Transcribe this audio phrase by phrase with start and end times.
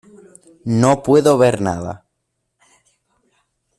[0.81, 2.07] No puedo ver nada.